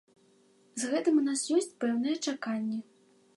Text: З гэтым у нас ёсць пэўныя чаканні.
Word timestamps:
З 0.83 0.87
гэтым 0.93 1.19
у 1.21 1.25
нас 1.27 1.43
ёсць 1.59 1.69
пэўныя 1.85 2.17
чаканні. 2.29 2.81